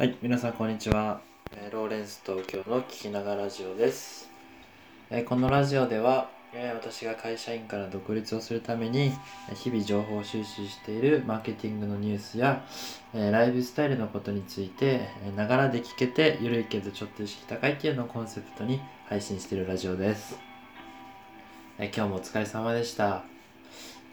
[0.00, 1.20] はい、皆さんこんにちは。
[1.54, 4.30] えーローレンス東京の聞きながらラジオです。
[5.10, 9.12] えーこのラジオでは、えー私が会社員から独立をするために、
[9.56, 12.64] 日々情報収集しているマーケティングのニュースや、
[13.12, 20.38] えライフスタイルのことについて、えながらで聞けて、ゆるいけどちょっと意識高いっていうのをコンセプトに配信しているラジオです。
[21.78, 23.24] え今日もお疲れ様でした。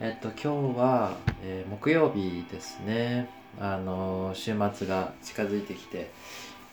[0.02, 3.37] えっと、今日は、え木曜日ですね。
[3.60, 6.12] あの週末が近づいてきて、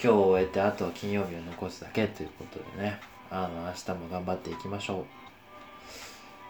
[0.03, 3.00] 今日を終えて、あとは金曜日を残すだけということでね、
[3.31, 5.05] あの、明日も頑張っていきましょう。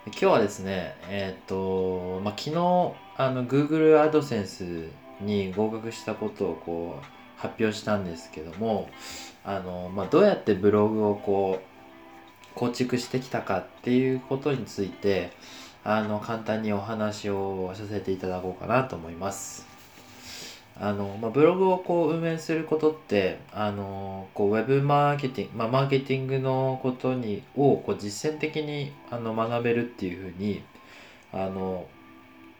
[0.07, 2.55] 今日はですね、えっと、まあ、昨日、
[3.17, 4.89] あの、Google AdSense
[5.21, 7.05] に合格したことをこう、
[7.37, 8.89] 発表したんですけども、
[9.43, 11.75] あの、まあ、どうやってブログをこう、
[12.55, 15.31] 構築してきたかっていうことについて、
[15.83, 19.74] あの簡単にお話をさせていただこうかなと思います。
[20.77, 30.63] あのまあ、ブログをこう運営することってあのこうウェブマーケティング、まあ、マーケティングのことにをこう実践的にあの学べるっていうふうに
[31.31, 31.85] あの、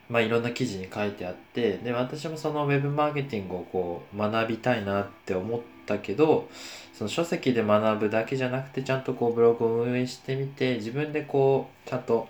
[0.09, 6.47] まあ、いろんな記事に書いてあってで私もそのウェブマーケティングをこう学びたいなって思ったけど
[6.93, 12.29] その書籍で学ぶだけじゃなくてちゃんとこうブログを運営してみて自分でこうちゃんと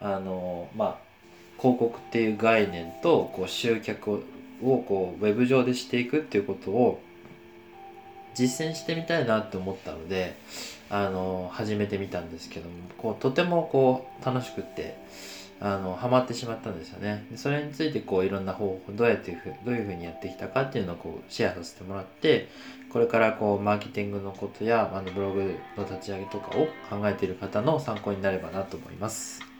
[0.00, 0.96] あのまあ
[1.60, 4.20] 広告っていう概念とこう集客を
[4.62, 7.00] をこうウェブ上でしていくっていうことを
[8.34, 10.36] 実践してみたいなって思ったので
[10.90, 14.96] あの始めてみたんですけどもこうとてもこう楽しくって
[15.58, 19.32] あのハマってしまったんですよねでそれについてこういろんな方法どうやって
[19.64, 22.48] どういうふうにやってきたかっていうのをこうシェアさせてもらって
[22.92, 29.55] これからこうマーケティングのことやあのブログの立ち上げとかを考えている方の参考になればなと思います。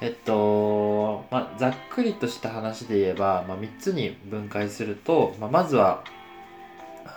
[0.00, 6.04] えっと、まあ、ざっくりとした話で言えば、まあ、3つに分解すると、まあ、まずは、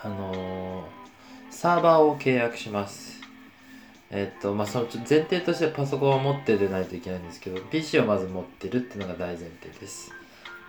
[0.04, 1.02] あのー
[1.52, 3.20] サーバーを契約します。
[4.10, 10.12] えっと、まあ、その前提としてパソコンを持ってでないといけないんですけど、PC をまず持ってるっていうのが大前提です。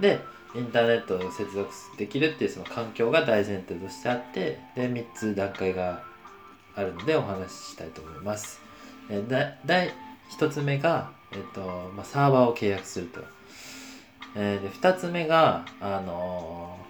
[0.01, 0.21] で、
[0.55, 6.03] インターネットを接続できるっていうその環境が大前提としてあって、で、3つ段階が
[6.75, 8.61] あるのでお話ししたいと思います。
[9.09, 9.91] えだ第
[10.39, 13.21] 1つ目が、えっとまあ、サーバーを契約すると。
[14.35, 16.83] えーで2つ目が、あのー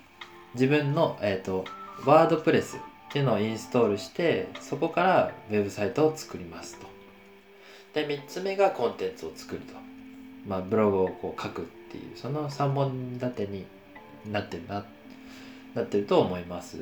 [0.54, 1.64] 自分の、えっと
[2.04, 6.86] ワードプレスっていうのをインストールしてそこからウェブサイトを作りますと。
[7.94, 9.74] で3つ目がコンテンツを作ると。
[10.46, 13.64] まあ、ブログをこう書くっていうその3本立てに
[14.30, 14.84] なってるな
[15.74, 16.78] なってると思います。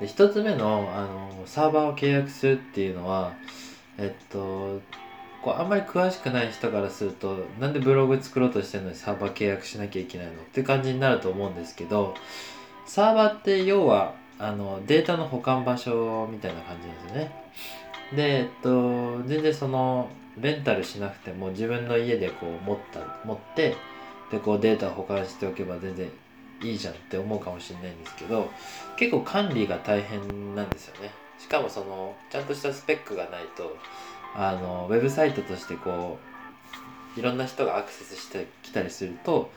[0.00, 3.34] で1つ目の、あのサーバーを契約するっていうのは
[3.98, 4.80] えっと
[5.42, 12.14] こうあんまり詳しくない人からするとなんでブログ作ろうとしてるのにサーバー契約しなきゃいけないのって感じになると思うんですけど
[12.86, 17.32] サーバーって要はあのデータの保管場所みたいな感じなんですよね。
[18.16, 20.08] で、えっと、全然その
[20.40, 23.76] レンタルしなくても自分の家でこう持った持って
[24.30, 26.08] でこうデータを保管しておけば全然
[26.62, 28.50] いいじゃんって思うかもしれないんですけど
[28.96, 31.10] 結構管理が大変なんですよね。
[31.38, 33.76] しかもそのちゃんとしたスペックがないと
[34.34, 36.18] あのウェブサイトとしてこ
[37.16, 39.50] ういろんな人がアクセスしてきたりすると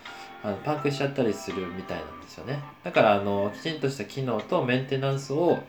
[0.44, 2.59] あのパンクしちゃったりするみたいなんですよね。
[2.84, 5.59] だからあのきちんとした機能とメンテナンスを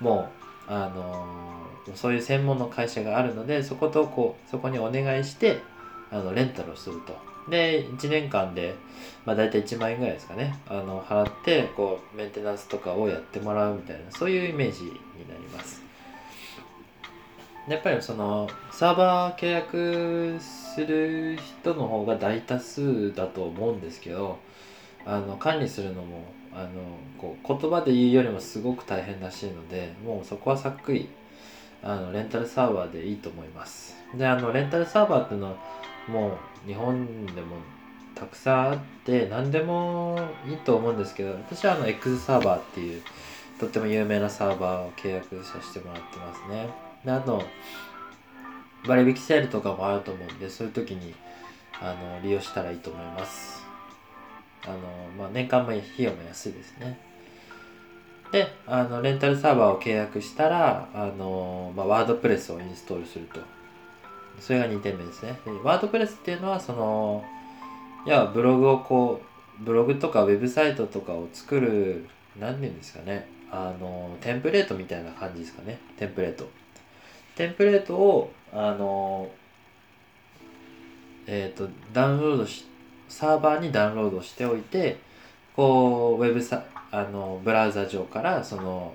[0.00, 0.30] も
[0.68, 5.62] うあのそういう専門の会社があるのでそことこうそこにお願いして
[6.10, 7.28] あのレンタルをすると。
[7.48, 8.74] で1年間で、
[9.24, 10.58] まあ、大体1万円ぐらいですかね。
[10.68, 15.57] あの払ってこうメンテナンスとかをやってもらうみたいなそういうイメージになります。
[17.68, 24.38] やっぱりそのサーバー契約する人の方が大多数だと思うんですけど
[25.04, 26.24] あの管理するのも
[26.54, 26.70] あの
[27.18, 31.08] こう言葉で言うよりもすごく大変らしいのでもうそこはさっくり
[31.82, 33.96] あのレンタルサーバーでいいと思います。
[34.16, 35.56] であのレンタルサーバーっていうのは
[36.08, 37.56] もう日本でも
[38.14, 40.18] たくさんあって何でも
[40.48, 43.02] いいと思うんですけど私はあの X サーバーっていう
[43.60, 46.87] とっても有名なサーバーを契約させてもらってますね。
[47.04, 47.42] であと
[48.86, 51.14] 割引セールとかもあると思うんでそういう時に
[51.80, 53.62] あの利用したらいいと思います。
[54.64, 54.78] あの、
[55.16, 56.98] まあ、年間も費用も安いですね。
[58.32, 63.40] であのレンタルサーバーを契約したらあの、まあ、ワードプレスをインストールすると。
[64.40, 65.38] それが2点目ですね。
[65.44, 67.24] でワードプレスっていうのはその
[68.06, 69.20] いやブログをこ
[69.60, 72.06] うブログとかウェブサイトとかを作る
[72.38, 73.28] 何て言うんですかね。
[73.50, 75.78] あのテンプレートみたいな感じですかね。
[75.96, 76.48] テンプレート。
[77.38, 79.30] テンプレートをあの
[81.28, 82.66] えっ、とダウンロードし
[83.08, 84.98] サーバーにダウンロードしておいて
[85.54, 88.92] こうウェブサあのブラウザ上からその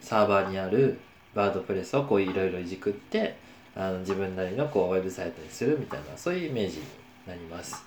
[0.00, 0.98] サーバーにある
[1.34, 3.36] ワードプレスをこういろいろいじくって
[3.76, 6.84] あの自分なりのこうウェブサイトにするみたいなそういうイメージに
[7.26, 7.84] なります。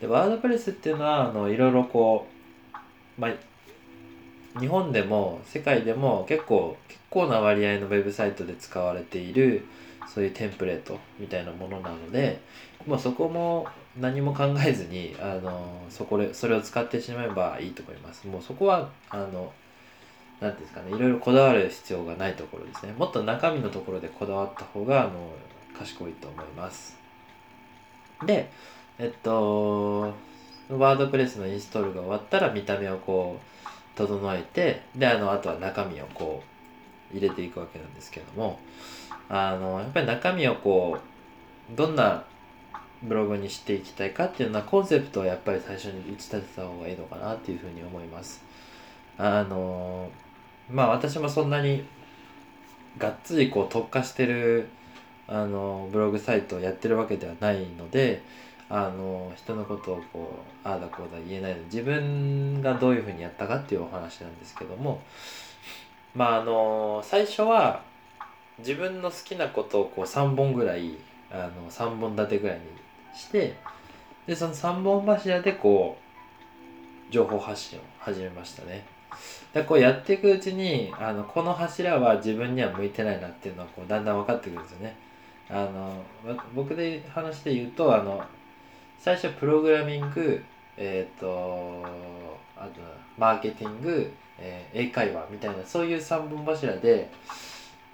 [0.00, 2.26] でワードプレスっていうのはあのいろいろこ
[2.74, 3.32] う、まあ、
[4.58, 9.66] 日本でも世界でも結構結構な割合のウェブサイトで使われている
[10.12, 12.40] そういうテンプレートみたいなものなので
[12.86, 13.66] もうそこも
[13.98, 18.26] 何も考えずにあのそこでそれを使ってしまえばいいと思います。
[18.26, 19.52] もうそこはあの
[20.40, 22.92] 何ていうんですかねいろいろこだわる必要がないところですね。
[22.98, 25.12] もっと中身のところでこだわった方があの
[25.78, 26.98] 賢いと思います。
[28.26, 28.50] で
[28.98, 30.12] えっと
[30.68, 33.52] ワードプレスのインストールが終わったら見た目をこう
[33.94, 36.42] 整えてであのあとは中身をこ
[37.12, 38.58] う入れていくわけなんですけども
[39.28, 42.24] あのやっぱり中身をこうどんな
[43.02, 48.42] ブログにしていきたいかっていうのはコンセプトをやっぱり最初に打ち立てた方がいいのかなっていうふうに思います。
[49.18, 50.08] あの
[50.70, 51.84] まあ私もそんなに
[52.98, 54.68] がっつりこう特化してる
[55.26, 58.22] あのブログサイトをやってるわけではないので
[58.74, 60.34] あの人のことをこ
[60.64, 65.02] うああだこうだ言えないので自分がどういうふうにやったかっていうお話なんですけども
[66.14, 67.82] まああの最初は
[68.60, 70.96] 自分の好きなことをこう3本ぐらい
[71.30, 72.64] あの3本立てぐらいに
[73.14, 73.56] して
[74.26, 75.98] でその3本柱でこ
[77.10, 78.86] う情報発信を始めましたね。
[79.52, 84.96] でこうやっていくうちにあのこの柱は自分には向いてないなっていうのはこうだんだん分かってくるんですよね。
[85.50, 86.02] あの
[86.54, 88.24] 僕で話で言うとあの
[89.02, 90.42] 最初プログラミング
[90.76, 91.84] えっ、ー、と
[92.56, 92.80] あと
[93.18, 97.10] マーケティング、えー、英会話みたいなそういう3本柱で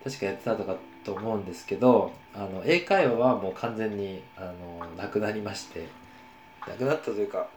[0.05, 6.08] 確かやってたとかと思うんですけどあの英会話はもう完全にあのなくなりまして。
[6.69, 7.49] なくなったというか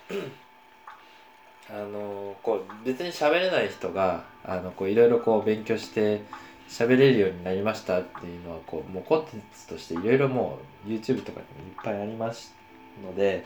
[1.69, 6.21] あのこう別に喋れない人がいろいろこう勉強して
[6.69, 12.53] 喋れるようになりましたっていうのはこうもうコンテンツとしていろいろもう YouTube とかにもいっぱいあります
[13.03, 13.45] ので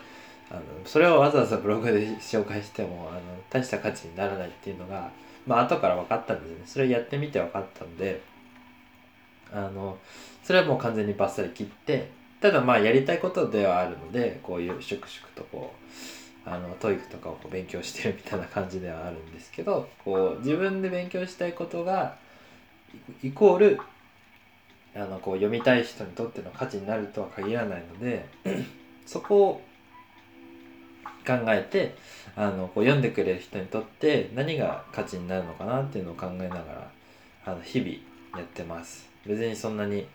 [0.50, 3.20] あのそれをわざわざブログで紹介してもあの
[3.50, 5.10] 大した価値にならないっていうのが
[5.46, 6.62] まあ後から分かったんですね。
[6.66, 8.20] それやってみて分かったんで
[9.52, 9.98] あの
[10.42, 12.10] それはもう完全にバッサリ切って
[12.40, 15.72] ただまあやりたいことではあるのでこういう粛々とこ
[16.46, 22.16] うあの TOEIC とかをこう勉強してるみたいな感じではあるんですけどこう自分で勉強したいことが
[23.22, 23.80] イコール
[24.94, 28.26] あのこう読みたい人にとっての価値になるとは限らないので
[29.06, 29.62] そこを
[31.26, 31.96] 考えて
[32.36, 36.90] あのこう読んでくれる人にとって何が価値になるのかなっていうのを考えながら
[37.46, 37.90] あの日々
[38.38, 39.08] やってます。
[39.24, 40.06] 別にそんなに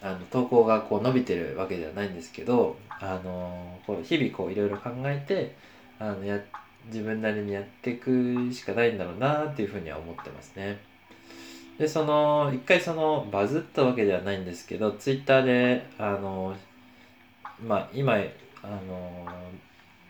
[0.00, 5.56] あの投稿がこう伸びてるわけではないんですけど、あのこう日々こういろいろ考えて
[5.98, 6.38] あのや
[6.86, 10.78] 自分なりにやっていくしかないんだろうなっていうふうには思ってますね。
[11.78, 16.56] でその一回そのバズったわけではないんですけどツイッターであの
[17.66, 18.14] まあ今
[18.62, 19.26] あの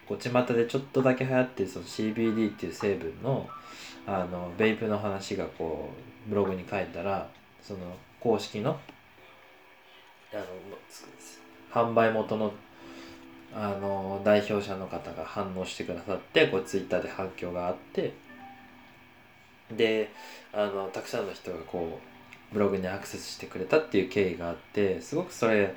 [0.07, 3.49] こう巷でちょっとだけ流行ってるその CBD っていう成分の
[4.07, 5.91] あのベイプの話がこ
[6.27, 7.29] うブログに書いたら
[7.63, 7.81] その
[8.21, 8.79] 公式の
[10.33, 10.45] あの
[11.71, 12.53] 販売元の
[13.55, 18.13] あの代表者の方が反応してくださってこうツイッターで反響があって
[19.75, 20.11] で
[20.53, 25.75] あのたくさんの人がこうブログにアクセスしてくれたっていう経緯があってすごくそれ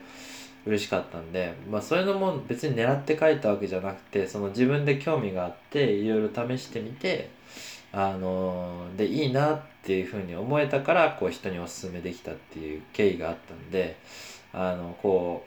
[0.66, 7.32] 嬉しかったんで、まあ、そういうのも別に狙って書いたわけじゃなくてその自分で興味があっていろいろ試してみて
[7.92, 13.98] あのでいいなっていうふうに思えたからこう人におすすめできたっていう経緯があったんで
[14.54, 15.46] あのこ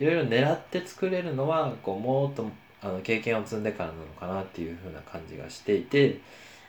[0.00, 2.48] ういろいろ狙って作れるのはこうもっと
[2.80, 6.20] あの経験を積んでからなのかなっていうふうな感じがしていて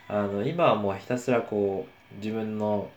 [0.08, 2.90] あの今はもうひたすらこう自分の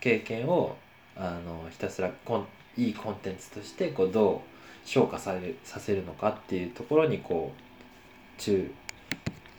[0.00, 0.76] 経験を
[1.16, 8.70] あのひたすらコンいいコンテンツとしてこうどう消化されさせるのかっていうところにこう中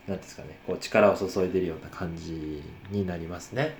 [0.07, 3.75] なんですかねこう力を注いでるような感じになりますね。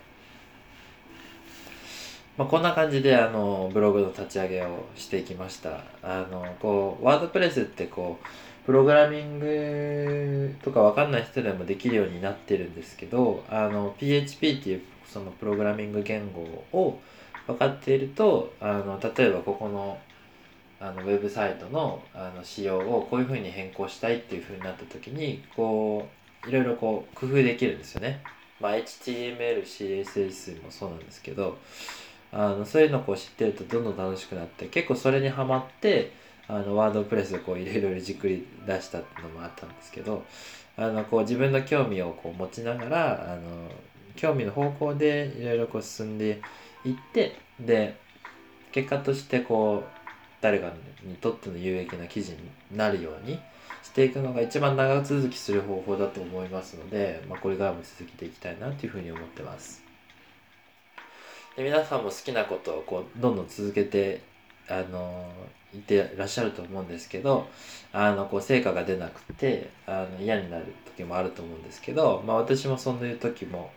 [2.35, 5.81] まあ、こんな感じであのブログの立ち上げをしていきました。
[6.01, 16.99] あのこうワードプレスってこうプログラミングとかわかんない人でもできるようになってるんですけどあの PHP っていうそのプログラミング言語を
[17.47, 19.97] 分かっているとあの例えばここの
[20.79, 26.07] あのウェブサイトのあの仕様をこういうふうに変更したいっていうふうになった時にこ
[26.45, 28.21] ういろいろこう工夫できるんですよね。
[28.59, 31.57] まあ、HTML、CSS もそうなんですけど
[32.31, 36.11] あのそういうのをこう知ってるとどんどん楽しくなって結構それにはまって
[36.47, 40.25] あのワードプレスでこういろいろじっくり出したっていうのもあったんですけど
[40.75, 43.69] あのこう自分の興味をこう持ちながらあの
[44.15, 46.41] 興味の方向でいろいろこう進んで
[46.85, 47.97] いってで
[48.71, 50.03] 結果としてこう
[50.41, 52.37] 誰かにとっての有益な記事に
[52.77, 53.39] なるように
[53.83, 59.83] していくのが一番長続きする方法だと思いますので、まあ、これからも続けていきたいなというふうに思ってます。
[61.55, 64.21] で皆さんも好きなことをこうどんどん続けて
[64.69, 65.25] あの
[65.73, 67.47] いてらっしゃると思うんですけど
[67.91, 73.71] あのこう成果が出なくてあの嫌になる時もあると思うんですけど、まあ、私もそういう時も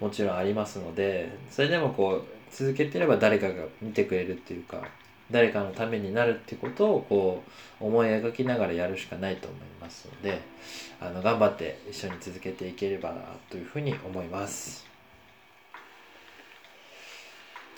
[0.00, 4.82] もちろんありますのでそれでもこう続けてれば誰かが見てくれるっていうか
[5.30, 7.42] 誰かのためになるってことをこ
[7.80, 10.40] う思い描きながらやるしかないと思いますので
[11.00, 13.16] あの頑張って一緒に続けていければな
[13.48, 14.99] というふうに思います。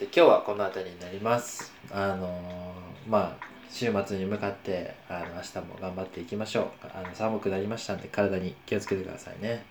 [0.02, 1.72] で今日はこの辺りになります。
[1.92, 6.64] あのー、まあ週末に向かってあの明日も頑張っていきましょう。
[6.92, 9.64] あの寒くなりましたんで体に気をつけてくださいね。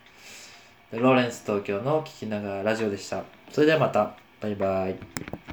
[0.93, 3.25] ローレンス東京の聞きながらラジオでした。
[3.51, 4.13] それではまた。
[4.39, 5.50] バイバイ。